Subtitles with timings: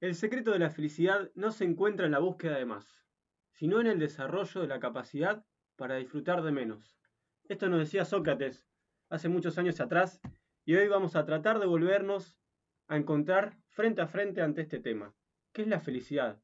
[0.00, 3.04] El secreto de la felicidad no se encuentra en la búsqueda de más,
[3.52, 5.44] sino en el desarrollo de la capacidad
[5.76, 6.98] para disfrutar de menos.
[7.50, 8.66] Esto nos decía Sócrates
[9.10, 10.22] hace muchos años atrás
[10.64, 12.38] y hoy vamos a tratar de volvernos
[12.88, 15.14] a encontrar frente a frente ante este tema.
[15.52, 16.40] ¿Qué es la felicidad?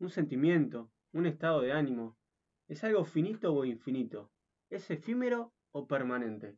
[0.00, 0.90] ¿Un sentimiento?
[1.12, 2.18] ¿Un estado de ánimo?
[2.66, 4.32] ¿Es algo finito o infinito?
[4.68, 6.56] ¿Es efímero o permanente?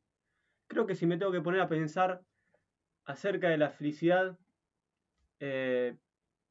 [0.67, 2.23] Creo que si me tengo que poner a pensar
[3.05, 4.39] acerca de la felicidad,
[5.41, 5.99] eh,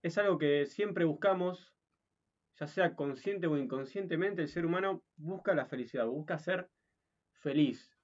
[0.08, 1.74] es algo que siempre buscamos,
[2.60, 6.70] ya sea consciente o inconscientemente, el ser humano busca la felicidad, busca ser
[7.34, 7.98] feliz.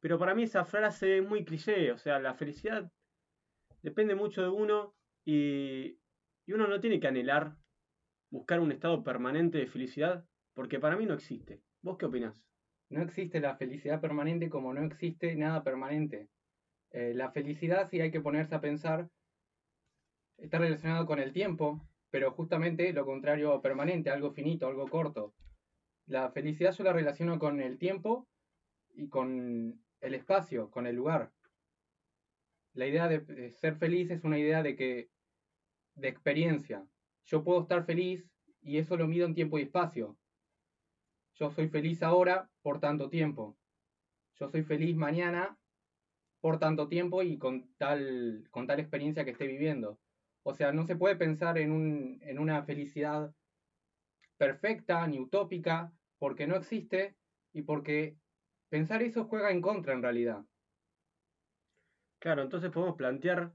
[0.00, 2.90] Pero para mí esa frase es muy cliché, o sea, la felicidad
[3.82, 4.94] depende mucho de uno
[5.24, 5.98] y,
[6.48, 7.56] uno no tiene que anhelar
[8.30, 11.62] buscar un estado permanente de felicidad, porque para mí no existe.
[11.82, 12.42] ¿Vos qué opinás?
[12.88, 16.28] No existe la felicidad permanente como no existe nada permanente.
[16.90, 19.10] Eh, la felicidad, si hay que ponerse a pensar,
[20.38, 25.34] está relacionado con el tiempo, pero justamente lo contrario permanente, algo finito, algo corto.
[26.06, 28.26] La felicidad yo la relaciono con el tiempo
[28.94, 31.32] y con el espacio, con el lugar.
[32.72, 35.10] La idea de ser feliz es una idea de que
[35.94, 36.86] de experiencia.
[37.24, 38.30] Yo puedo estar feliz
[38.62, 40.16] y eso lo mido en tiempo y espacio.
[41.34, 43.56] Yo soy feliz ahora por tanto tiempo.
[44.36, 45.58] Yo soy feliz mañana
[46.40, 49.98] por tanto tiempo y con tal, con tal experiencia que esté viviendo.
[50.48, 53.34] O sea, no se puede pensar en, un, en una felicidad
[54.38, 57.18] perfecta ni utópica porque no existe
[57.52, 58.16] y porque
[58.70, 60.42] pensar eso juega en contra en realidad.
[62.18, 63.52] Claro, entonces podemos plantear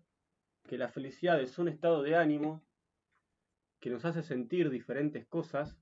[0.68, 2.64] que la felicidad es un estado de ánimo
[3.80, 5.76] que nos hace sentir diferentes cosas,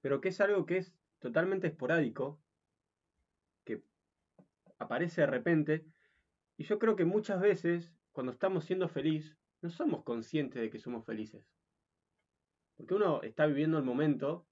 [0.00, 2.40] pero que es algo que es totalmente esporádico,
[3.64, 3.82] que
[4.78, 5.84] aparece de repente,
[6.56, 10.78] y yo creo que muchas veces, cuando estamos siendo felices, no somos conscientes de que
[10.78, 11.42] somos felices.
[12.76, 14.46] Porque uno está viviendo el momento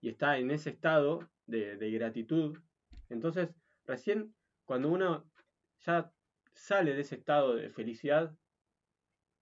[0.00, 2.58] y está en ese estado de, gratitud.
[3.08, 3.50] Entonces,
[3.86, 5.24] recién cuando uno
[5.86, 6.12] ya
[6.52, 8.34] sale de ese estado de felicidad,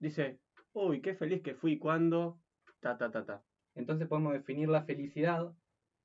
[0.01, 0.39] dice,
[0.75, 2.39] uy, qué feliz que fui cuando,
[2.81, 3.43] ta, ta, ta, ta.
[3.75, 5.51] Entonces podemos definir la felicidad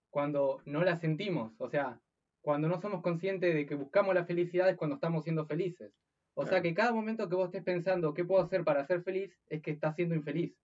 [0.09, 1.99] cuando no la sentimos, o sea,
[2.39, 5.91] cuando no somos conscientes de que buscamos la felicidad es cuando estamos siendo felices.
[6.33, 9.37] O sea que cada momento que vos estés pensando qué puedo hacer para ser feliz
[9.47, 10.55] es que estás siendo infeliz.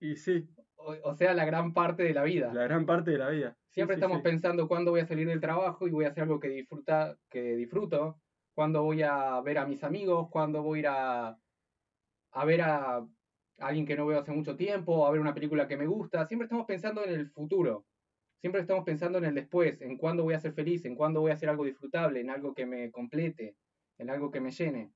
[0.00, 0.48] Y sí.
[0.76, 2.52] O, sea, la gran parte de la vida.
[2.52, 3.56] La gran parte de la vida.
[3.70, 6.48] Siempre estamos pensando cuándo voy a salir del trabajo y voy a hacer algo que,
[6.48, 8.20] disfruta, que disfruto,
[8.54, 11.38] cuándo voy a ver a mis amigos, cuándo voy a ir a,
[12.32, 13.06] a ver a
[13.58, 16.26] alguien que no veo hace mucho tiempo, a ver una película que me gusta.
[16.26, 17.84] Siempre estamos pensando en el futuro.
[18.40, 21.30] Siempre estamos pensando en el después, en cuándo voy a ser feliz, en cuándo voy
[21.30, 23.56] a hacer algo disfrutable, en algo que me complete,
[23.98, 24.92] en algo que me llene.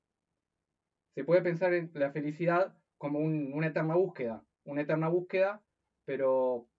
[1.15, 5.61] Se puede pensar en la felicidad como una eterna búsqueda, una eterna búsqueda,
[6.05, 6.69] pero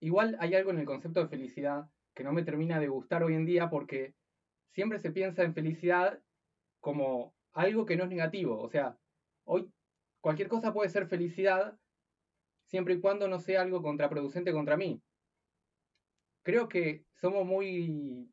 [0.00, 3.34] igual hay algo en el concepto de felicidad que no me termina de gustar hoy
[3.34, 4.14] en día porque
[4.70, 6.22] siempre se piensa en felicidad
[6.80, 8.60] como algo que no es negativo.
[8.60, 8.98] O sea,
[9.44, 9.70] hoy
[10.20, 11.78] cualquier cosa puede ser felicidad
[12.66, 15.02] siempre y cuando no sea algo contraproducente contra mí.
[16.42, 18.32] Creo que somos muy,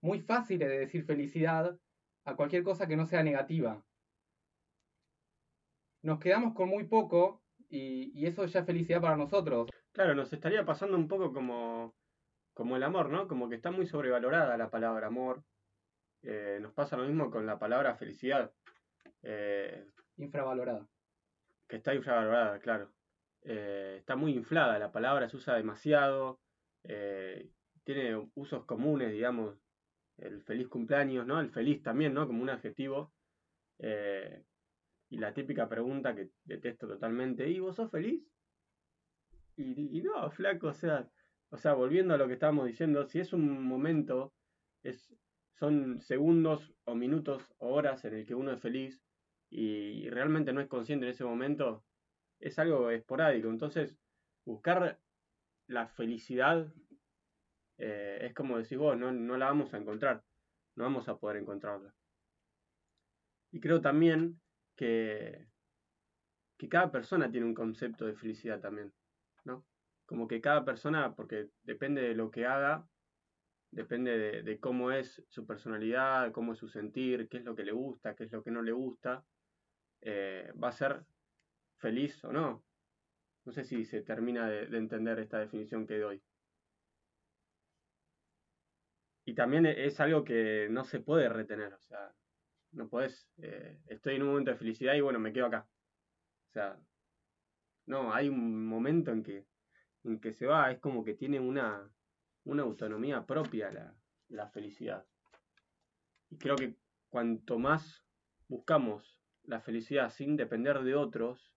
[0.00, 1.78] muy fáciles de decir felicidad
[2.26, 3.82] a cualquier cosa que no sea negativa.
[6.02, 9.70] Nos quedamos con muy poco y, eso ya es felicidad para nosotros.
[9.92, 11.94] Claro, nos estaría pasando un poco como,
[12.52, 13.28] como el amor, ¿no?
[13.28, 15.44] Como que está muy sobrevalorada la palabra amor.
[16.22, 18.52] Eh, nos pasa lo mismo con la palabra felicidad.
[19.22, 19.86] Eh,
[20.16, 20.86] infravalorada.
[21.68, 22.92] Que está infravalorada, claro.
[23.42, 26.40] Eh, está muy inflada, la palabra se usa demasiado,
[27.84, 29.56] tiene usos comunes, digamos,
[30.18, 31.40] el feliz cumpleaños, ¿no?
[31.40, 32.26] El feliz también, ¿no?
[32.26, 33.12] Como un adjetivo.
[35.08, 38.22] y la típica pregunta que detesto totalmente, ¿y vos sos feliz?
[39.56, 41.08] Y, y, no, flaco, o sea,
[41.50, 44.34] o sea, volviendo a lo que estábamos diciendo, si es un momento,
[44.82, 45.14] es,
[45.54, 49.02] son segundos o minutos o horas en el que uno es feliz,
[49.50, 51.84] y realmente no es consciente en ese momento,
[52.40, 53.48] es algo esporádico.
[53.48, 53.96] Entonces,
[54.44, 54.98] buscar
[55.68, 56.72] la felicidad
[57.78, 60.22] eh, es como decís vos, no, no la vamos a encontrar,
[60.76, 61.94] no vamos a poder encontrarla.
[63.52, 64.40] Y creo también
[64.74, 65.46] que,
[66.56, 68.92] que cada persona tiene un concepto de felicidad también,
[69.44, 69.64] ¿no?
[70.06, 72.86] Como que cada persona, porque depende de lo que haga,
[73.70, 77.72] depende de, cómo es su personalidad, cómo es su sentir, qué es lo que le
[77.72, 79.24] gusta, qué es lo que no le gusta,
[80.00, 81.04] eh, va a ser
[81.76, 82.64] feliz o no.
[83.44, 86.22] No sé si se termina de, entender esta definición que doy.
[89.26, 92.14] Y también e, es algo que no se puede retener, o sea,
[92.72, 95.68] no podés, eh, estoy en un momento de felicidad y bueno, me quedo acá.
[96.52, 96.78] sea,
[97.86, 99.46] no, hay un momento en que,
[100.04, 101.90] en que se va, es como que tiene una,
[102.44, 103.94] una autonomía propia la,
[104.28, 105.04] la felicidad.
[106.30, 106.76] Y creo que
[107.08, 108.04] cuanto más
[108.48, 111.52] buscamos la felicidad sin depender de otros,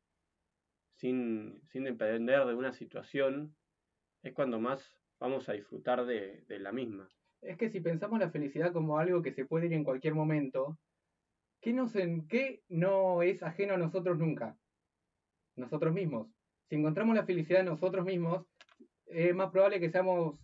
[0.96, 3.56] sin, sin depender de una situación,
[4.24, 7.10] es cuando más vamos a disfrutar de, de la misma.
[7.42, 10.78] Es que si pensamos la felicidad como algo que se puede ir en cualquier momento,
[11.62, 14.58] ¿qué, nos en, qué no es ajeno a nosotros nunca?
[15.56, 16.28] Nosotros mismos.
[16.70, 18.46] Si encontramos la felicidad en nosotros mismos,
[19.06, 20.40] es más probable que seamos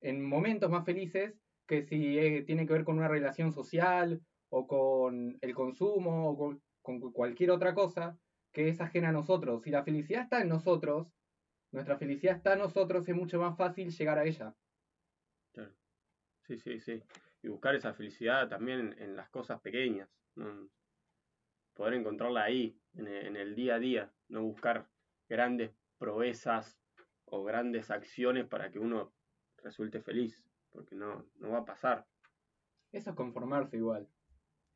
[0.00, 1.34] en momentos más felices
[1.66, 6.58] que si eh, tiene que ver con una relación social o con el consumo o
[6.82, 8.16] con, cualquier otra cosa
[8.52, 9.62] que es ajena a nosotros.
[9.64, 11.08] Si la felicidad está en nosotros,
[11.72, 14.54] nuestra felicidad está en nosotros, es mucho más fácil llegar a ella.
[16.46, 17.02] Sí, sí, sí.
[17.42, 20.08] Y buscar esa felicidad también en, las cosas pequeñas.
[21.74, 24.12] Poder encontrarla ahí, en el, día a día.
[24.28, 24.88] No buscar
[25.28, 26.78] grandes proezas
[27.24, 29.12] o grandes acciones para que uno
[29.62, 30.44] resulte feliz.
[30.70, 32.06] Porque no, no va a pasar.
[32.92, 34.08] Eso es conformarse igual.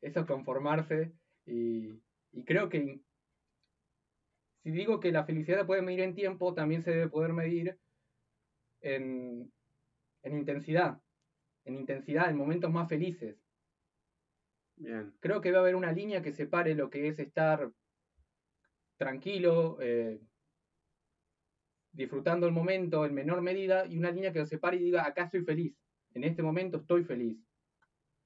[0.01, 1.13] Eso es conformarse.
[1.45, 1.89] Y,
[2.33, 2.99] y creo que
[4.63, 7.79] si digo que la felicidad se puede medir en tiempo, también se debe poder medir
[8.81, 9.51] en,
[10.23, 11.01] en intensidad
[11.65, 13.37] en intensidad, en momentos más felices.
[14.75, 15.13] Bien.
[15.19, 17.71] Creo que va a haber una línea que separe lo que es estar
[18.97, 20.19] tranquilo, eh,
[21.91, 25.25] disfrutando el momento en menor medida, y una línea que lo separe y diga, acá
[25.25, 25.75] estoy feliz,
[26.13, 27.37] en este momento estoy feliz.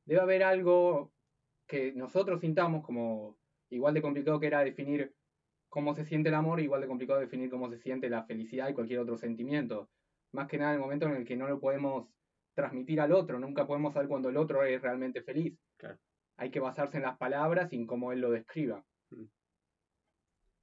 [0.05, 1.13] Debe haber algo
[1.67, 3.37] que nosotros sintamos como
[3.69, 5.15] igual de complicado que era definir
[5.69, 8.73] cómo se siente el amor, igual de complicado definir cómo se siente la felicidad y
[8.73, 9.89] cualquier otro sentimiento.
[10.31, 12.07] Más que nada el momento en el que no lo podemos
[12.55, 15.53] transmitir al otro, nunca podemos saber cuando el otro es realmente feliz.
[16.37, 18.83] Hay que basarse en las palabras y en cómo él lo describa.
[19.11, 19.25] Mm.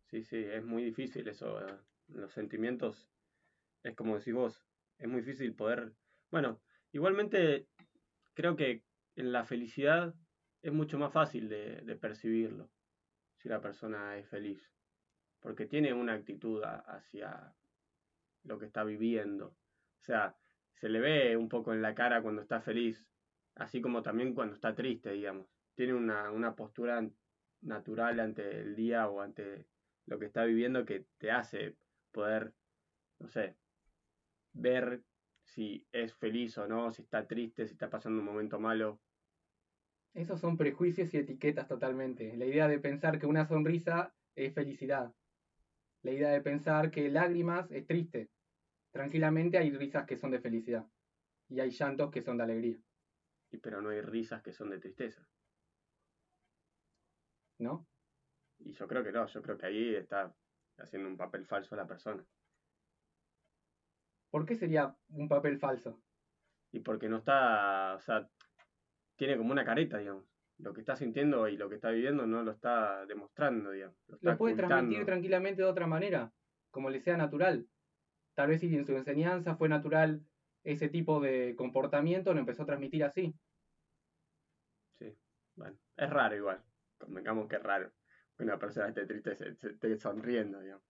[0.06, 1.60] Sí, sí, es muy difícil eso.
[2.08, 3.08] Los sentimientos,
[3.82, 4.66] es como decís vos,
[4.98, 5.92] es muy difícil poder...
[6.30, 6.60] Bueno,
[6.92, 7.68] igualmente
[8.34, 8.82] creo que
[9.16, 10.14] en la felicidad
[10.62, 12.70] es mucho más fácil de, de percibirlo
[13.36, 14.70] si la persona es feliz,
[15.40, 17.54] porque tiene una actitud hacia
[18.44, 19.46] lo que está viviendo.
[19.46, 20.36] O sea,
[20.74, 23.06] se le ve un poco en la cara cuando está feliz,
[23.54, 25.46] así como también cuando está triste, digamos.
[25.74, 27.06] Tiene una, una postura
[27.62, 29.66] natural ante el día o ante
[30.06, 31.76] lo que está viviendo que te hace
[32.10, 32.52] poder,
[33.18, 33.56] no sé,
[34.52, 35.02] ver
[35.44, 39.00] si es feliz o no, si está triste, si está pasando un momento malo.
[40.14, 42.36] Esos son prejuicios y etiquetas totalmente.
[42.36, 45.12] La idea de pensar que una sonrisa es felicidad.
[46.02, 48.28] La idea de pensar que lágrimas es triste.
[48.92, 50.86] Tranquilamente hay risas que son de felicidad
[51.48, 52.78] y hay llantos que son de alegría.
[53.50, 55.26] Y pero no hay risas que son de tristeza.
[57.58, 57.86] ¿No?
[58.58, 60.34] Y yo creo que no, yo creo que ahí está
[60.78, 62.24] haciendo un papel falso a la persona.
[64.30, 66.02] ¿Por qué sería un papel falso?
[66.72, 68.28] Y porque no está, o sea,
[69.16, 70.24] tiene como una careta, digamos.
[70.58, 73.96] Lo que está sintiendo y lo que está viviendo no lo está demostrando, digamos.
[74.20, 76.32] Lo, puede transmitir tranquilamente de otra manera,
[76.70, 77.66] como le sea natural.
[78.34, 80.24] Tal vez si en su enseñanza fue natural
[80.64, 83.34] ese tipo de comportamiento, lo empezó a transmitir así.
[84.98, 85.16] Sí,
[85.54, 86.62] bueno, es raro igual.
[86.98, 87.92] Convengamos que es raro
[88.36, 90.86] que una persona esté triste se, esté sonriendo, digamos.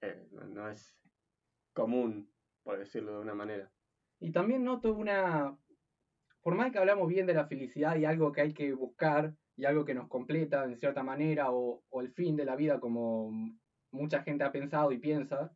[0.00, 0.96] Eh, no, es
[1.72, 3.70] común, por decirlo de una manera.
[4.20, 5.56] Y también noto una.
[6.42, 9.64] Por más que hablamos bien de la felicidad y algo que hay que buscar y
[9.64, 13.30] algo que nos completa en cierta manera, o, o el fin de la vida, como
[13.92, 15.54] mucha gente ha pensado y piensa,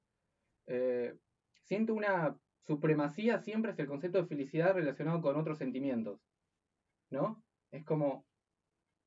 [0.67, 1.17] eh,
[1.63, 6.21] siento una supremacía siempre es el concepto de felicidad relacionado con otros sentimientos,
[7.11, 7.43] ¿no?
[7.71, 8.27] Es como,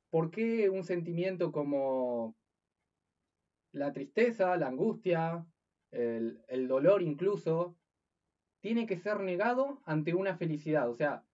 [0.09, 2.37] ¿por qué un sentimiento como
[3.71, 5.45] la tristeza, la angustia,
[5.91, 7.77] el, el dolor incluso,
[8.61, 10.89] tiene que ser negado ante una felicidad?
[10.89, 11.25] O sea,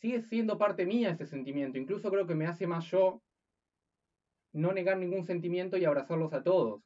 [0.00, 3.22] sigue siendo parte mía ese sentimiento, incluso creo que me hace más yo
[4.52, 6.82] no negar ningún sentimiento y abrazarlos a todos.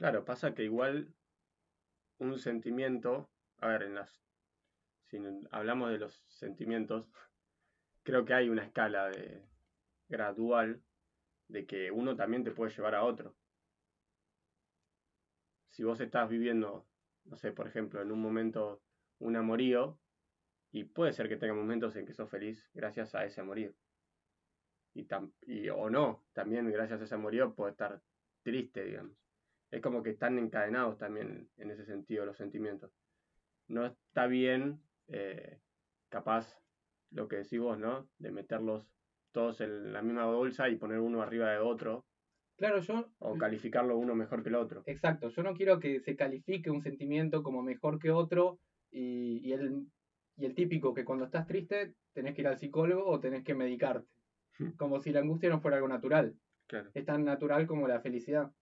[0.00, 1.14] Claro, pasa que igual
[2.16, 3.28] un sentimiento,
[3.58, 4.24] a ver, en las,
[5.08, 5.18] si
[5.50, 7.06] hablamos de los sentimientos,
[8.02, 9.44] creo que hay una escala de,
[10.08, 10.82] gradual
[11.48, 13.36] de que uno también te puede llevar a otro.
[15.68, 16.86] Si vos estás viviendo,
[17.26, 18.82] no sé, por ejemplo, en un momento
[19.18, 20.00] un amorío,
[20.72, 23.74] y puede ser que tenga momentos en que sos feliz gracias a ese amorío.
[24.94, 25.06] Y,
[25.42, 28.00] y o no, también gracias a ese amorío puede estar
[28.42, 29.29] triste, digamos
[29.70, 32.92] es como que están encadenados también en ese sentido los sentimientos.
[33.68, 35.58] No está bien, eh,
[36.08, 36.60] capaz,
[37.10, 38.08] lo que decís vos, ¿no?
[38.18, 38.86] De meterlos
[39.32, 42.04] todos en la misma bolsa y poner uno arriba de otro
[42.60, 43.06] Claro, yo...
[43.20, 44.82] O calificarlo uno mejor que el otro.
[44.84, 48.58] Exacto, yo no quiero que se califique un sentimiento como mejor que otro
[48.90, 49.86] y, y el,
[50.36, 53.54] y el típico que cuando estás triste tenés que ir al psicólogo o tenés que
[53.54, 54.06] medicarte.
[54.76, 56.36] Como si la angustia no fuera algo natural.
[56.66, 56.90] Claro.
[56.92, 58.52] Es tan natural como la felicidad.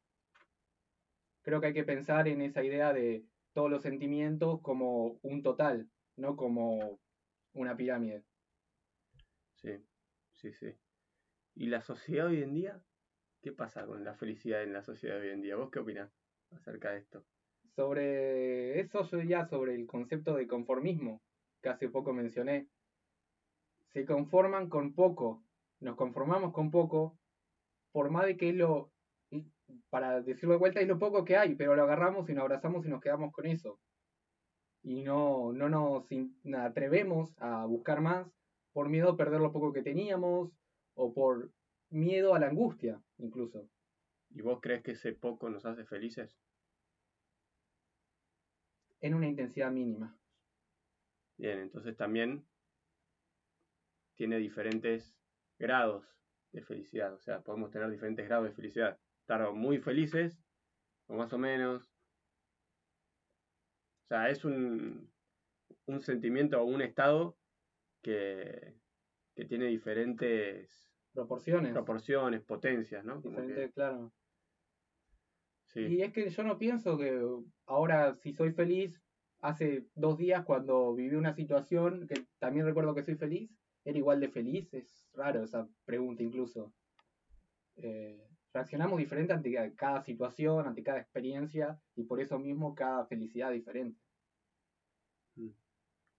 [1.42, 5.88] Creo que hay que pensar en esa idea de todos los sentimientos como un total,
[6.16, 7.00] no como
[7.52, 8.24] una pirámide.
[9.54, 9.82] Sí,
[10.32, 10.74] sí, sí.
[11.54, 12.82] ¿Y la sociedad hoy en día?
[13.40, 15.56] ¿Qué pasa con la felicidad en la sociedad hoy en día?
[15.56, 16.10] ¿Vos qué opinás
[16.50, 17.24] acerca de esto?
[17.74, 21.22] Sobre eso yo diría sobre el concepto de conformismo,
[21.62, 22.68] que hace poco mencioné.
[23.86, 25.44] Se conforman con poco,
[25.80, 27.18] nos conformamos con poco,
[27.92, 28.92] por más de que es lo,
[29.90, 32.84] para decirlo de vuelta, es lo poco que hay, pero lo agarramos y nos abrazamos
[32.86, 33.80] y nos quedamos con eso.
[34.82, 36.06] Y no, no nos
[36.54, 38.26] atrevemos a buscar más
[38.72, 40.50] por miedo a perder lo poco que teníamos
[40.94, 41.50] o por
[41.90, 43.68] miedo a la angustia, incluso.
[44.30, 46.38] ¿Y vos crees que ese poco nos hace felices?
[49.00, 50.16] En una intensidad mínima.
[51.36, 52.44] Bien, entonces también
[54.16, 55.14] tiene diferentes
[55.58, 56.04] grados
[56.52, 57.14] de felicidad.
[57.14, 58.98] O sea, podemos tener diferentes grados de felicidad.
[59.28, 60.42] Estar o muy felices
[61.06, 61.82] o más o menos.
[64.06, 65.12] O sea, es un,
[65.84, 67.36] un sentimiento o un estado
[68.00, 68.72] que,
[69.36, 71.74] que tiene diferentes Proporciones.
[71.74, 73.20] proporciones, potencias, ¿no?
[73.20, 74.10] Como que- claro.
[75.66, 77.22] sí, Y es que yo no pienso que
[77.66, 78.98] ahora si soy feliz,
[79.42, 83.50] hace dos días cuando viví una situación que también recuerdo que soy feliz,
[83.84, 84.72] era igual de feliz.
[84.72, 86.72] Es raro esa pregunta incluso.
[87.76, 88.26] Eh,
[88.58, 93.52] reaccionamos diferente ante ca- cada situación, ante cada experiencia y por eso mismo cada felicidad
[93.52, 94.00] diferente.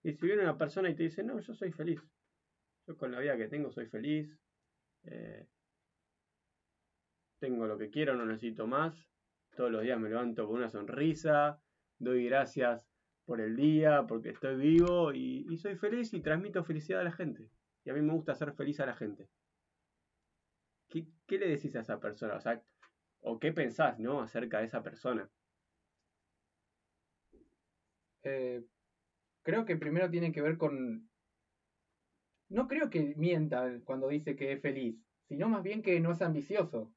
[0.03, 2.01] Y si viene una persona y te dice, no, yo soy feliz.
[2.87, 4.37] Yo con la vida que tengo soy feliz.
[5.03, 5.47] eh,
[7.39, 9.09] tengo lo que quiero, no necesito más.
[9.55, 11.61] Todos los días me levanto con una sonrisa.
[11.97, 12.89] Doy gracias
[13.25, 17.11] por el día, porque estoy vivo y, y soy feliz y transmito felicidad a la
[17.11, 17.51] gente.
[17.83, 19.29] Y a mí me gusta hacer feliz a la gente.
[21.29, 22.37] ¿Qué, le decís a esa persona?
[22.37, 24.21] O o qué pensás, ¿no?
[24.21, 25.29] Acerca de esa persona.
[28.23, 28.65] Eh,
[29.43, 31.07] creo que primero tiene que ver con...
[32.49, 36.21] No creo que mienta cuando dice que es feliz, sino más bien que no es
[36.23, 36.91] ambicioso.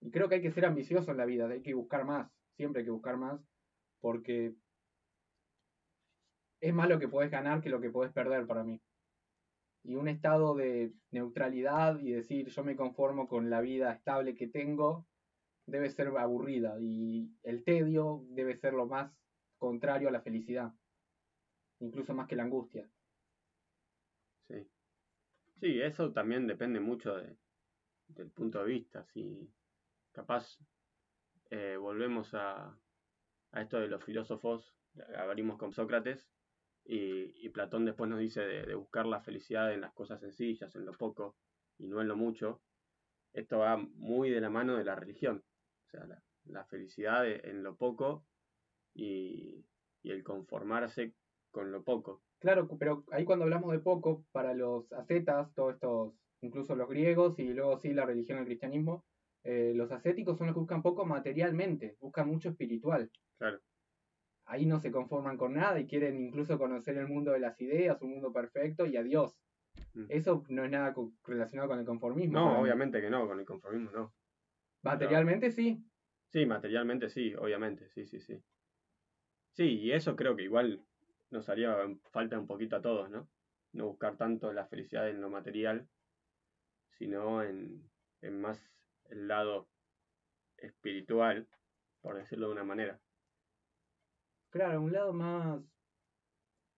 [0.00, 2.80] Y creo que hay que ser ambicioso en la vida, hay que buscar más, siempre
[2.80, 3.40] hay que buscar más,
[4.00, 4.54] porque
[6.60, 8.80] es más lo que podés ganar que lo que podés perder para mí.
[9.84, 14.48] Y un estado de neutralidad y decir yo me conformo con la vida estable que
[14.48, 15.08] tengo
[15.66, 19.14] debe ser aburrida y el tedio debe ser lo más
[19.58, 20.74] contrario a la felicidad,
[21.80, 22.90] incluso más que la angustia.
[24.48, 24.70] Sí.
[25.60, 27.38] Sí, eso también depende mucho de-
[28.08, 29.04] del punto de vista.
[29.04, 29.54] Si
[30.12, 30.58] capaz
[31.50, 32.80] eh, volvemos a,
[33.52, 34.78] a esto de los filósofos,
[35.16, 36.33] abrimos con Sócrates,
[36.84, 40.74] y, y Platón después nos dice de, de buscar la felicidad en las cosas sencillas,
[40.76, 41.36] en lo poco
[41.78, 42.62] y no en lo mucho.
[43.32, 45.44] Esto va muy de la mano de la religión.
[45.86, 48.26] O sea, la, la felicidad de- en lo poco
[48.94, 49.64] y,
[50.02, 51.14] y el conformarse
[51.50, 52.22] con lo poco.
[52.38, 57.38] Claro, pero ahí cuando hablamos de poco, para los ascetas, todos estos, incluso los griegos
[57.38, 59.06] y luego sí la religión, el cristianismo,
[59.44, 63.10] eh, los ascéticos son los que buscan poco materialmente, buscan mucho espiritual.
[63.38, 63.60] Claro.
[64.46, 68.00] Ahí no se conforman con nada y quieren incluso conocer el mundo de las ideas,
[68.02, 69.38] un mundo perfecto y a Dios.
[69.94, 70.06] Mm.
[70.08, 72.38] Eso no es nada relacionado con el conformismo.
[72.38, 74.14] No, obviamente que no, con el conformismo no.
[74.82, 75.82] Materialmente sí,
[76.34, 78.42] Sí, materialmente sí, obviamente, sí, sí, sí.
[79.52, 80.84] Sí, y eso creo que igual
[81.30, 81.76] nos haría
[82.10, 83.28] falta un poquito a todos, ¿no?
[83.72, 85.86] No buscar tanto la felicidad en lo material,
[86.90, 87.88] sino en,
[88.20, 88.60] en más
[89.10, 89.68] el lado
[90.56, 91.46] espiritual,
[92.00, 93.00] por decirlo de una manera.
[94.54, 95.74] Claro, un lado más,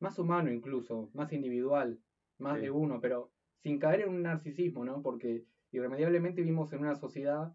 [0.01, 2.03] más humano incluso, más individual,
[2.39, 2.61] más Sí.
[2.61, 5.03] de uno, pero sin caer en un narcisismo, ¿no?
[5.03, 7.55] Porque irremediablemente vivimos en una sociedad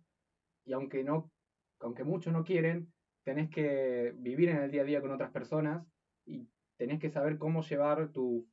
[0.65, 1.33] y aunque no,
[1.81, 2.93] aunque muchos no quieren,
[3.25, 5.87] tenés que vivir en el día a día con otras personas
[6.25, 8.49] y tenés que saber cómo llevar tu,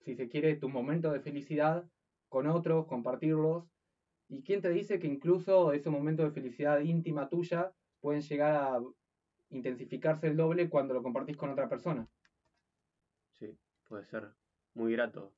[0.00, 1.88] si se quiere, tu momento de felicidad
[2.28, 3.70] con otros, compartirlos.
[4.28, 8.80] ¿Y quién te dice que incluso esos momentos de felicidad íntima tuya pueden llegar a
[9.50, 12.08] intensificarse el doble cuando lo compartís con otra persona?
[13.32, 14.28] Sí, puede ser
[14.74, 15.34] muy grato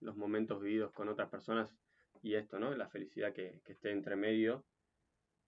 [0.00, 1.74] los momentos vividos con otras personas
[2.22, 2.74] y esto, ¿no?
[2.74, 4.64] La felicidad que, que esté entre medio.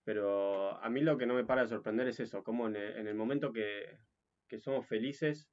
[0.05, 2.97] Pero a mí lo que no me para de sorprender es eso, como en el,
[2.97, 3.99] en el momento que,
[4.49, 5.51] que somos felices,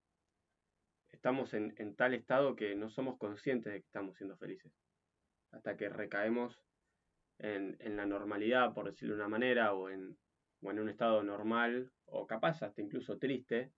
[1.10, 4.72] estamos en, en tal estado que no somos conscientes de que estamos siendo felices.
[5.52, 6.62] Hasta que recaemos
[7.40, 10.18] en, en, la normalidad, por decirlo de una manera, o en,
[10.72, 13.72] en un estado normal, o capaz hasta incluso triste,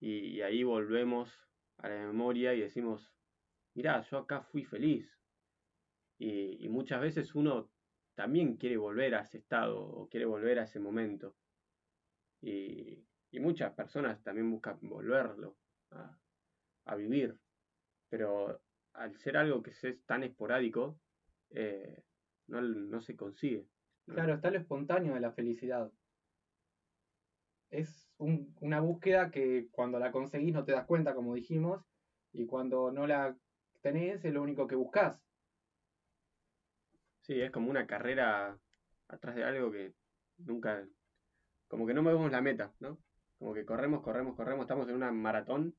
[0.00, 1.30] y, ahí volvemos
[1.78, 3.12] a la memoria y decimos,
[3.74, 5.06] mirá, yo acá fui feliz.
[6.18, 7.70] Y, muchas veces uno
[8.14, 11.36] también quiere volver a ese estado o quiere volver a ese momento.
[12.40, 15.56] Y, muchas personas también buscan volverlo
[15.90, 16.18] a,
[16.86, 17.38] a, vivir.
[18.08, 18.60] Pero
[18.94, 20.98] al ser algo que es tan esporádico,
[21.50, 22.02] eh,
[22.48, 23.66] no, no, se consigue.
[24.06, 25.92] Claro, está lo espontáneo de la felicidad.
[27.70, 31.84] Es un, una búsqueda que cuando la conseguís no te das cuenta, como dijimos,
[32.32, 33.36] y cuando no la
[33.80, 35.22] tenés es lo único que buscas.
[37.22, 38.58] Sí, es como una carrera
[39.08, 39.94] atrás de algo que
[40.38, 40.86] nunca,
[41.68, 42.98] como que no vemos la meta, ¿no?
[43.38, 45.76] Como que corremos, corremos, corremos, estamos en una maratón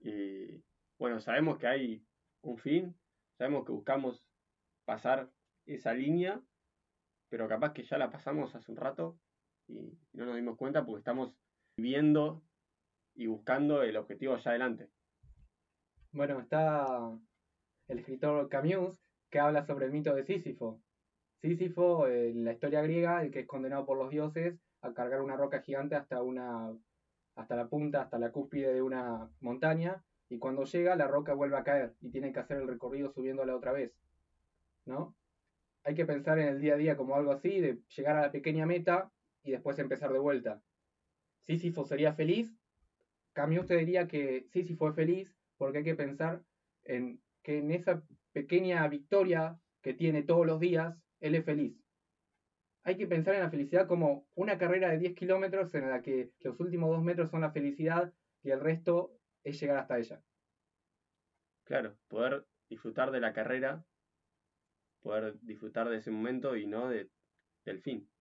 [0.00, 0.62] y
[0.98, 2.06] bueno, sabemos que hay
[2.42, 2.94] un fin,
[3.38, 4.24] sabemos que buscamos
[4.84, 5.30] pasar
[5.66, 6.40] esa línea,
[7.28, 9.18] pero capaz que ya la pasamos hace un rato
[9.68, 11.34] y no nos dimos cuenta porque estamos
[11.76, 12.42] viendo
[13.14, 14.88] y buscando el objetivo allá adelante.
[16.12, 17.10] Bueno, está
[17.88, 19.00] el escritor Camus
[19.30, 20.80] que habla sobre el mito de Sísifo.
[21.40, 25.36] Sísifo, en la historia griega, el que es condenado por los dioses a cargar una
[25.36, 26.72] roca gigante hasta una
[27.34, 31.56] hasta la punta, hasta la cúspide de una montaña, y cuando llega la roca vuelve
[31.56, 33.92] a caer y tiene que hacer el recorrido subiéndola otra vez.
[34.84, 35.14] ¿No?
[35.84, 38.32] Hay que pensar en el día a día como algo así, de llegar a la
[38.32, 39.11] pequeña meta
[39.42, 40.62] y después empezar de vuelta.
[41.46, 42.54] Sísifo sería feliz.
[43.32, 46.44] Camus te diría que Sísifo fue feliz porque hay que pensar
[46.84, 51.76] en que en esa pequeña victoria que tiene todos los días, él es feliz.
[52.84, 56.32] Hay que pensar en la felicidad como una carrera de 10 kilómetros en la que
[56.40, 60.22] los últimos dos metros son la felicidad y el resto es llegar hasta ella.
[61.64, 63.84] Claro, poder disfrutar de la carrera,
[65.00, 67.10] poder disfrutar de ese momento y no de,
[67.64, 68.11] del fin.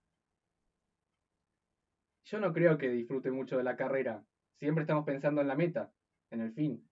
[2.32, 4.24] Yo no creo que disfrute mucho de la carrera.
[4.58, 5.92] Siempre estamos pensando en la meta,
[6.30, 6.90] en el fin.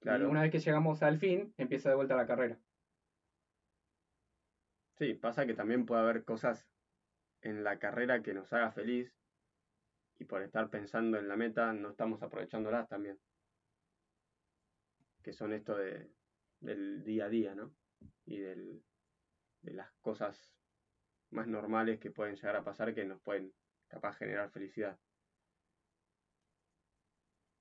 [0.00, 0.24] Claro.
[0.24, 2.60] Y una vez que llegamos al fin, empieza de vuelta la carrera.
[4.98, 6.68] Sí, pasa que también puede haber cosas
[7.40, 9.10] en la carrera que nos haga feliz
[10.18, 13.18] y por estar pensando en la meta no estamos aprovechándolas también.
[15.22, 16.10] Que son esto de,
[16.60, 17.74] del día a día, ¿no?
[18.26, 18.84] Y del,
[19.62, 20.52] de las cosas
[21.30, 23.54] más normales que pueden llegar a pasar que nos pueden
[23.90, 24.98] capaz generar felicidad.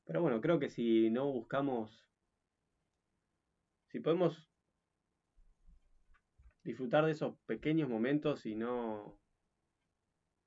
[0.06, 2.08] Pero bueno, creo que si no buscamos,
[3.90, 4.50] si podemos
[6.64, 9.20] disfrutar de esos pequeños momentos y no,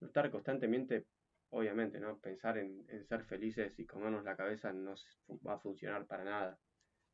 [0.01, 1.07] estar constantemente,
[1.51, 2.18] obviamente, ¿no?
[2.18, 4.95] Pensar en, en, ser felices y comernos la cabeza no
[5.47, 6.59] va a funcionar para nada.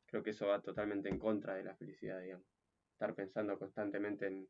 [0.05, 2.47] Creo que eso va totalmente en contra de la felicidad, digamos.
[2.93, 4.47] Estar pensando constantemente en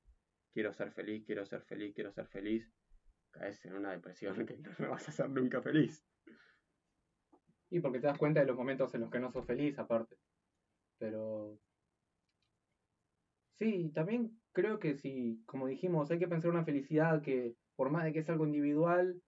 [0.53, 2.69] quiero ser feliz, quiero ser feliz, quiero ser feliz,
[3.29, 6.05] caes en una depresión que no vas a ser nunca feliz.
[7.69, 10.17] Y porque te das cuenta de los momentos en los que no sos feliz, aparte.
[10.97, 11.59] Pero.
[13.53, 18.05] Sí, también creo que sí, como dijimos, hay que pensar una felicidad que, por más
[18.05, 19.21] de que es algo individual,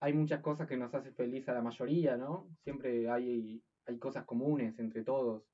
[0.00, 2.48] hay muchas cosas que nos hacen feliz a la mayoría, ¿no?
[2.58, 5.52] Siempre hay, hay cosas comunes entre todos.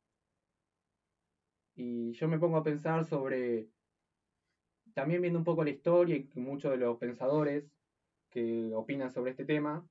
[1.75, 3.69] Y yo me pongo a pensar sobre
[4.99, 7.73] también viendo un poco la historia y muchos de los pensadores
[8.33, 9.87] que opinan sobre este tema,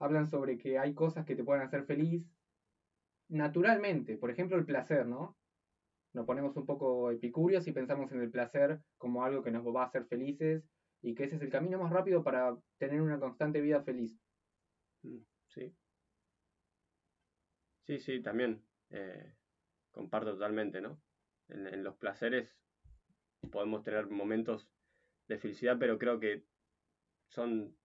[0.00, 2.34] hablan sobre que hay cosas que te pueden hacer feliz
[3.28, 5.36] naturalmente, por ejemplo el placer, ¿no?
[6.14, 9.82] Nos ponemos un poco epicúreos y pensamos en el placer como algo que nos va
[9.82, 10.68] a hacer felices
[11.00, 14.20] y que ese es el camino más rápido para tener una constante vida feliz.
[15.04, 15.72] Mm, sí.
[17.86, 18.66] Sí, sí, también.
[18.90, 19.36] Eh,
[19.92, 21.00] comparto totalmente, ¿no?
[21.50, 22.58] en los placeres
[23.50, 24.68] podemos tener momentos
[25.28, 26.44] de felicidad, pero creo que
[27.28, 27.76] son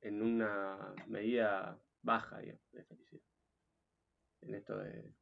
[0.00, 3.22] en una medida baja de felicidad.
[4.42, 5.14] En esto de,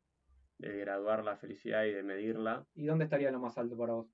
[0.58, 2.66] graduar la felicidad y de medirla.
[2.74, 4.08] ¿Y dónde estaría lo más alto para vos?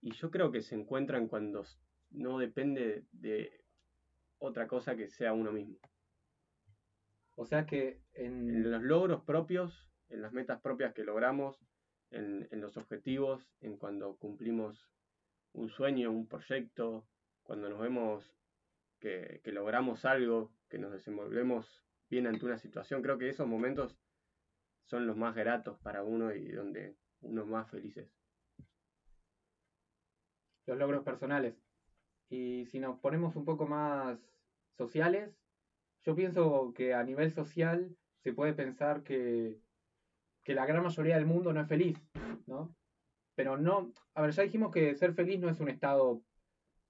[0.00, 1.64] Y yo creo que se encuentran cuando
[2.10, 3.64] no depende de
[4.38, 5.78] otra cosa que sea uno mismo.
[7.36, 8.50] O sea que en...
[8.50, 11.58] en los logros propios, en las metas propias que logramos,
[12.12, 14.88] en, los objetivos, en cuando cumplimos
[15.52, 17.06] un sueño, un proyecto,
[17.42, 18.24] cuando nos vemos
[19.00, 23.02] que, logramos algo, que nos desenvolvemos bien ante una situación.
[23.02, 23.96] Creo que esos momentos
[24.84, 28.08] son los más gratos para uno y donde uno más felices.
[30.66, 31.54] Los logros personales.
[32.28, 34.18] Y si nos ponemos un poco más
[34.76, 35.36] sociales,
[36.04, 39.60] yo pienso que a nivel social se puede pensar que
[40.42, 41.98] que la gran mayoría del mundo no es feliz,
[42.46, 42.74] ¿no?
[43.34, 46.22] pero no, a ver, ya dijimos que ser feliz no es un estado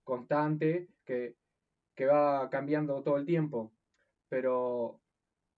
[0.04, 1.36] constante que,
[1.94, 3.72] que va cambiando todo el tiempo,
[4.28, 5.00] pero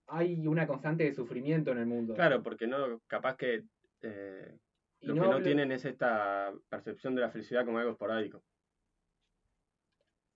[0.07, 2.15] hay una constante de sufrimiento en el mundo.
[2.15, 3.65] Claro, porque no, capaz que
[4.03, 4.59] eh,
[5.01, 8.43] lo que no tienen es esta percepción de la felicidad como algo esporádico.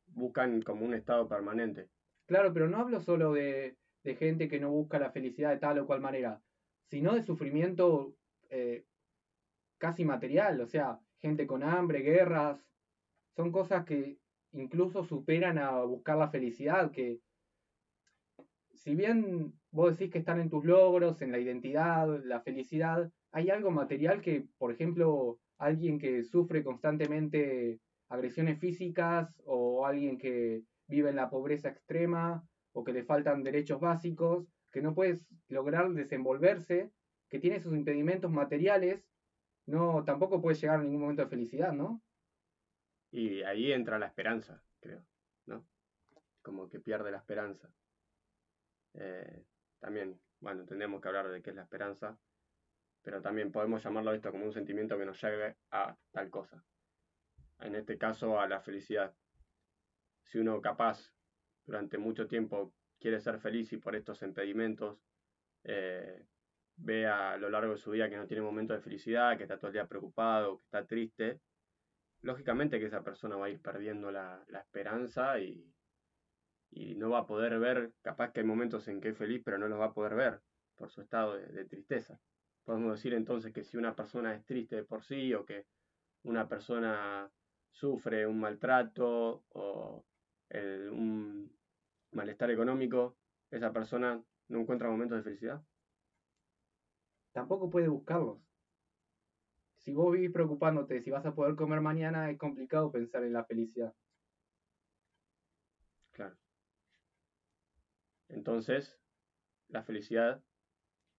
[0.06, 1.88] Buscan como un estado permanente.
[2.26, 5.78] Claro, pero no hablo solo de, de gente que no busca la felicidad de tal
[5.78, 6.40] o cual manera,
[6.90, 8.14] sino de sufrimiento
[8.50, 8.84] eh,
[9.78, 12.64] casi material, o sea, gente con hambre, guerras,
[13.36, 14.18] son cosas que
[14.52, 17.20] incluso superan a buscar la felicidad, que
[18.74, 23.50] si bien vos decís que están en tus logros, en la identidad, la felicidad, hay
[23.50, 31.10] algo material que, por ejemplo, alguien que sufre constantemente agresiones físicas o alguien que vive
[31.10, 36.92] en la pobreza extrema o que le faltan derechos básicos, que no puedes lograr desenvolverse,
[37.28, 39.04] que tiene sus impedimentos materiales,
[39.66, 42.02] no tampoco puede llegar a ningún momento de felicidad, ¿no?
[43.10, 45.04] Y ahí entra la esperanza, creo,
[45.46, 45.66] ¿no?
[46.42, 47.70] Como que pierde la esperanza.
[48.94, 49.44] Eh,
[49.78, 52.18] también, bueno, tendríamos que hablar de qué es la esperanza,
[53.02, 56.64] pero también podemos llamarlo esto como un sentimiento que nos lleve a tal cosa.
[57.60, 59.14] En este caso, a la felicidad.
[60.24, 61.12] Si uno capaz
[61.66, 64.98] durante mucho tiempo quiere ser feliz y por estos impedimentos
[65.64, 66.26] eh,
[66.76, 69.58] ve a lo largo de su vida que no tiene momentos de felicidad, que está
[69.58, 71.40] todo el día preocupado, que está triste,
[72.22, 75.72] lógicamente que esa persona va a ir perdiendo la, esperanza y,
[76.96, 79.68] no va a poder ver, capaz que hay momentos en que es feliz, pero no
[79.68, 80.40] los va a poder ver
[80.76, 82.20] por su estado de, tristeza.
[82.64, 85.66] Podemos decir entonces que si una persona es triste de por sí o que
[86.24, 87.30] una persona
[87.70, 90.04] sufre un maltrato o
[90.50, 91.57] un
[92.12, 93.16] malestar económico,
[93.50, 95.62] esa persona no encuentra momentos de felicidad.
[97.32, 98.38] Tampoco puede buscarlos
[99.88, 103.46] si vos vivís preocupándote si vas a poder comer mañana, es complicado pensar en la
[103.46, 103.94] felicidad.
[106.12, 106.36] Claro.
[108.28, 109.00] Entonces,
[109.68, 110.42] la felicidad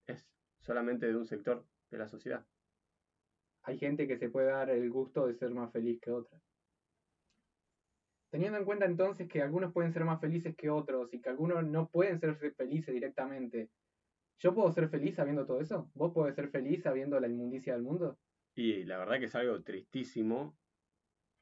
[0.06, 0.24] es
[0.60, 2.46] solamente de un sector de la sociedad.
[3.62, 6.40] Hay gente que se puede dar el gusto de ser más feliz que otra.
[8.30, 11.64] Teniendo en cuenta entonces que algunos pueden ser más felices que otros y que algunos
[11.64, 13.70] no pueden ser felices directamente,
[14.38, 15.90] ¿yo puedo ser feliz sabiendo todo eso?
[15.94, 18.18] ¿Vos podés ser feliz sabiendo la inmundicia del mundo?
[18.54, 20.56] Y la verdad que es algo tristísimo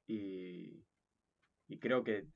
[0.07, 0.83] y,
[1.81, 2.27] creo que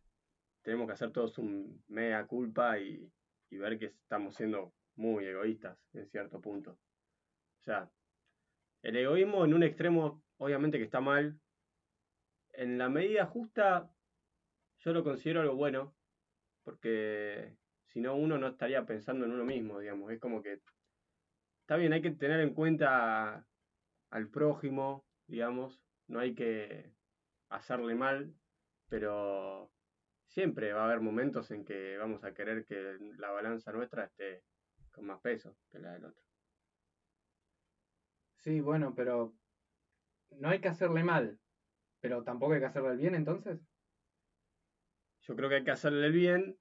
[0.63, 3.11] tenemos que hacer todos un mea culpa y,
[3.51, 6.73] ver que estamos siendo muy egoístas en cierto punto.
[6.73, 7.91] O sea,
[8.83, 11.39] el egoísmo en un extremo obviamente que está mal.
[12.53, 13.91] En la medida justa
[14.83, 15.95] yo lo considero algo bueno,
[16.65, 20.11] porque si no uno no estaría pensando en uno mismo, digamos.
[20.11, 20.61] Es como que
[21.61, 23.47] está bien, hay que tener en cuenta
[24.11, 26.93] al prójimo, digamos, no hay que
[27.49, 28.35] hacerle mal,
[28.89, 29.71] pero
[30.27, 34.43] siempre va a haber momentos en que vamos a querer que la balanza nuestra esté
[34.91, 36.23] con más peso que la del otro.
[38.39, 39.33] Sí, bueno, pero
[40.31, 41.39] no hay que hacerle mal,
[42.01, 43.72] pero tampoco hay que hacerle el bien entonces.
[45.23, 46.59] Yo creo que hay que hacerle el bien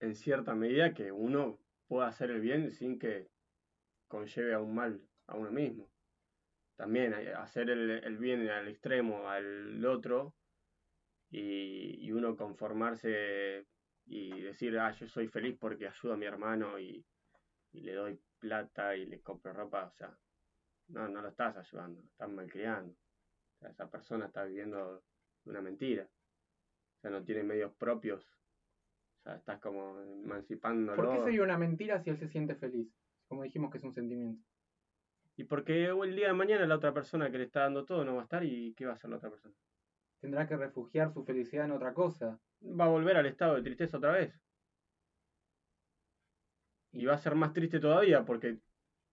[0.00, 3.28] en cierta medida que uno pueda hacer el bien sin que
[4.08, 5.92] conlleve a un mal a uno mismo
[6.82, 10.34] también hacer el, bien al extremo al otro
[11.30, 13.66] y, uno conformarse
[14.04, 17.06] y decir, ah, yo soy feliz porque ayudo a mi hermano y,
[17.72, 20.12] le doy plata y le compro ropa, o sea,
[20.88, 22.92] no, no lo estás ayudando, estás malcriando.
[22.92, 25.04] O sea, esa persona está viviendo
[25.44, 26.06] una mentira.
[27.02, 28.24] Sea, no tiene medios propios.
[28.24, 30.96] O sea, estás como emancipándolo.
[30.96, 32.88] ¿Por qué sería una mentira si él se siente feliz?
[33.26, 34.40] Como dijimos que es un sentimiento.
[35.36, 38.14] Y porque el día de mañana la otra persona que le está dando todo no
[38.14, 39.54] va a estar y ¿qué va a hacer la otra persona?
[40.20, 42.38] Tendrá que refugiar su felicidad en otra cosa.
[42.62, 44.40] Va a volver al estado de tristeza otra vez.
[46.92, 48.58] Y va a ser más triste todavía porque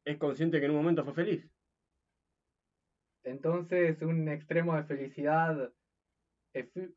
[0.05, 1.49] es consciente que en un momento fue feliz.
[3.23, 5.73] Entonces, un extremo de felicidad.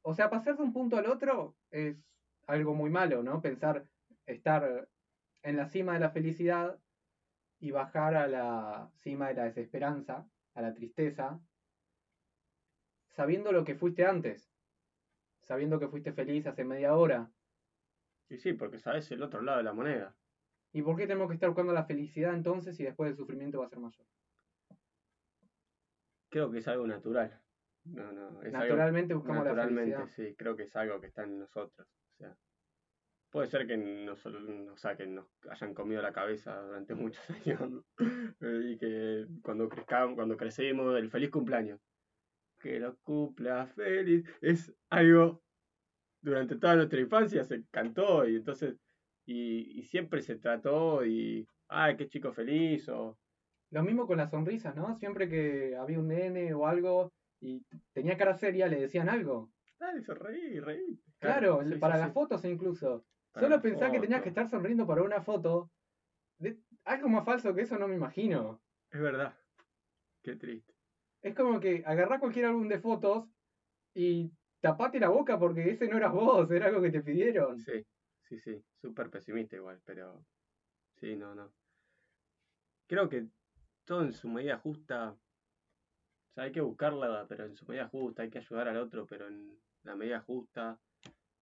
[0.03, 1.97] O sea, pasar de un punto al otro es
[2.47, 3.41] algo muy malo, ¿no?
[3.41, 3.87] Pensar
[4.27, 4.89] estar
[5.43, 6.81] en la cima de la felicidad
[7.59, 11.41] y bajar a la cima de la desesperanza, a la tristeza,
[13.09, 14.53] sabiendo lo que fuiste antes,
[15.43, 17.31] sabiendo que fuiste feliz hace media hora.
[18.29, 20.17] Sí, sí, porque sabes el otro lado de la moneda.
[20.73, 23.67] ¿Y por qué tenemos que estar buscando la felicidad entonces y después el sufrimiento va
[23.67, 24.07] a ser mayor?
[26.31, 27.42] Creo que es algo natural.
[27.85, 30.07] No, no, es Naturalmente buscamos la felicidad.
[30.07, 31.87] sí, creo que es algo que está en nosotros.
[31.87, 32.37] O sea,
[33.31, 37.83] Puede ser que nos, o sea, que nos hayan comido la cabeza durante muchos años
[38.41, 41.81] y que cuando crezcamos, cuando crecemos, el feliz cumpleaños.
[42.61, 44.25] que lo cumpla feliz.
[44.43, 45.43] Es algo
[46.21, 48.77] durante toda nuestra infancia se cantó y entonces
[49.27, 53.19] y, y siempre se trató y ay qué chico feliz o
[53.71, 54.95] Lo mismo con las sonrisas, ¿no?
[54.97, 57.13] Siempre que había un nene o algo
[57.43, 59.53] y tenía cara seria, le decían algo.
[59.79, 62.01] dale sonreí reí Claro, sí, sí, para sí.
[62.01, 63.07] las fotos incluso.
[63.33, 65.71] Para Solo la pensar que tenías que estar sonriendo para una foto.
[66.39, 68.63] de- algo más falso que eso no me imagino.
[68.91, 69.35] es verdad
[70.23, 70.75] qué triste
[71.23, 73.29] Es como que agarrás cualquier álbum de fotos
[73.95, 77.65] y tapate la boca porque ese no eras vos, era algo que te pidieron.
[77.65, 77.87] sí
[78.21, 80.27] sí sí súper pesimista igual pero
[80.97, 81.57] sí no no
[82.87, 83.29] creo que
[83.85, 85.22] todo en su medida justa
[86.33, 89.07] o sea hay que buscarla pero en su medida justa hay que ayudar al otro
[89.07, 90.79] pero en la medida justa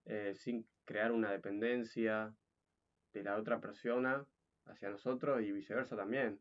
[0.07, 2.35] eh, sin crear una dependencia
[3.12, 4.26] de la otra persona
[4.66, 6.40] hacia nosotros y viceversa también.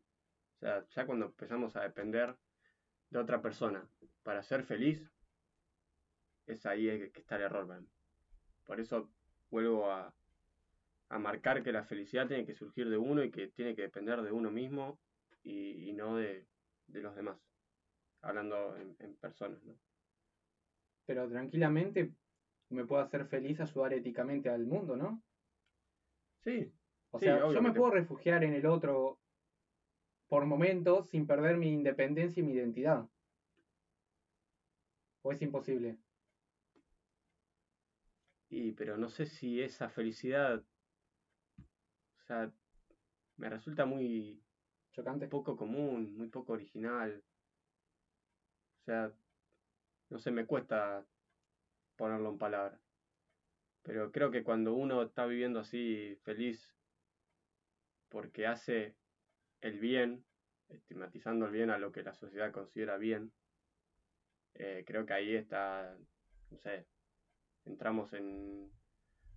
[0.56, 2.36] O sea, ya cuando empezamos a depender
[3.10, 3.88] de otra persona
[4.22, 5.10] para ser feliz,
[6.46, 7.84] es ahí que está el error.
[8.64, 9.10] Por eso
[9.50, 10.12] vuelvo a,
[11.08, 14.22] a marcar que la felicidad tiene que surgir de uno y que tiene que depender
[14.22, 14.98] de uno mismo
[15.42, 16.46] y, y no de,
[16.86, 17.38] de los demás.
[18.22, 19.78] Hablando en, en personas, ¿no?
[21.04, 22.14] Pero tranquilamente
[22.70, 25.22] me puedo hacer feliz ayudar éticamente al mundo, ¿no?
[26.38, 26.72] Sí,
[27.12, 29.20] O Sí, sea, yo me puedo refugiar en el otro
[30.28, 33.06] por momentos sin perder mi independencia y mi identidad.
[35.22, 35.98] ¿O es imposible?
[38.50, 40.62] Y, pero no sé si esa felicidad,
[42.18, 42.52] o sea,
[43.36, 44.44] me resulta muy
[44.92, 45.26] Chocante.
[45.28, 47.24] poco común, muy poco original.
[50.08, 51.04] No sé, me cuesta
[51.96, 52.80] ponerlo en palabras.
[53.82, 56.76] Pero creo que cuando uno está viviendo así feliz
[58.08, 58.94] porque hace
[59.60, 60.24] el bien,
[60.68, 63.32] estigmatizando el bien a lo que la sociedad considera bien,
[64.54, 65.96] eh, creo que ahí está,
[66.50, 66.86] no sé,
[67.64, 68.70] entramos en,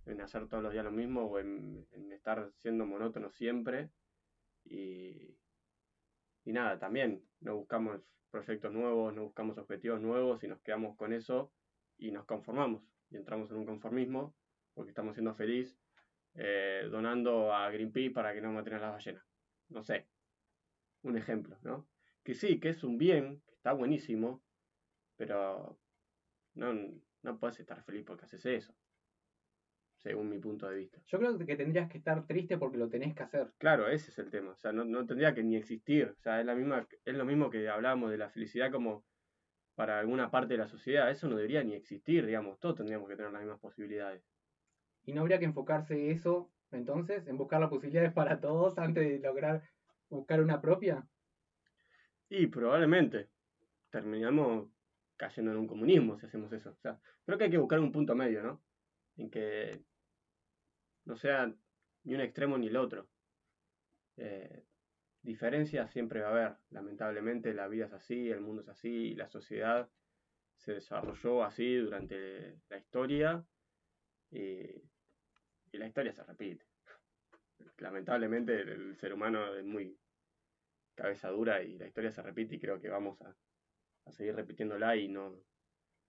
[0.06, 3.90] en hacer todos los días lo mismo o en, en estar siendo monótono siempre
[4.64, 5.03] y,
[6.44, 11.12] y nada, también no buscamos proyectos nuevos, no buscamos objetivos nuevos y nos quedamos con
[11.12, 11.52] eso
[11.96, 14.34] y nos conformamos y entramos en un conformismo
[14.74, 15.78] porque estamos siendo feliz
[16.34, 19.24] eh, donando a Greenpeace para que no maten a las ballenas.
[19.68, 20.08] No sé,
[21.02, 21.88] un ejemplo, ¿no?
[22.24, 24.42] Que sí, que es un bien, que está buenísimo,
[25.16, 25.78] pero
[26.54, 26.74] no,
[27.22, 28.74] no puedes estar feliz porque haces eso,
[30.04, 31.00] según mi punto de vista.
[31.06, 33.50] Yo creo que tendrías que estar triste porque lo tenés que hacer.
[33.56, 34.50] Claro, ese es el tema.
[34.50, 36.14] O sea, no, no tendría que ni existir.
[36.14, 39.02] O sea, es, la misma, es lo mismo que hablábamos de la felicidad como
[39.74, 41.10] para alguna parte de la sociedad.
[41.10, 42.60] Eso no debería ni existir, digamos.
[42.60, 44.22] Todos tendríamos que tener las mismas posibilidades.
[45.04, 49.18] Y no habría que enfocarse eso, entonces, en buscar las posibilidades para todos antes de
[49.26, 49.62] lograr
[50.10, 51.08] buscar una propia.
[52.28, 53.30] Y probablemente
[53.88, 54.68] terminamos
[55.16, 56.72] cayendo en un comunismo si hacemos eso.
[56.72, 58.62] O sea, creo que hay que buscar un punto medio, ¿no?
[59.16, 59.82] En que
[61.04, 61.52] no sea
[62.04, 63.08] ni un extremo ni el otro.
[64.16, 64.64] Eh,
[65.22, 66.56] diferencias siempre va a haber.
[66.70, 69.88] Lamentablemente la vida es así, el mundo es así, y la sociedad
[70.56, 73.44] se desarrolló así durante la historia
[74.30, 74.82] y,
[75.72, 76.64] la historia se repite.
[77.78, 79.98] Lamentablemente el, el ser humano es muy
[80.94, 83.36] cabeza dura y la historia se repite y creo que vamos a,
[84.06, 85.42] a seguir repitiéndola y no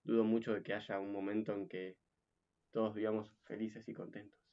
[0.04, 1.96] dudo mucho de que haya un momento en que
[2.70, 4.45] todos vivamos felices y contentos.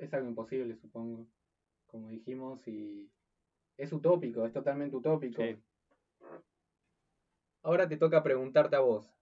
[0.00, 1.28] Es algo imposible, supongo.
[1.86, 3.10] Como dijimos, y
[3.76, 5.42] es utópico, es totalmente utópico.
[5.42, 5.62] Sí.
[7.62, 9.14] Ahora te toca preguntarte a vos,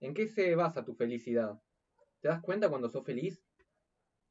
[0.00, 1.60] ¿en qué se basa tu felicidad?
[2.20, 3.44] ¿Te das cuenta cuando sos feliz?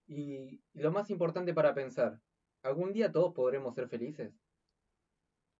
[0.07, 2.21] Y, y lo más importante para pensar,
[2.61, 4.42] ¿algún día todos podremos ser felices?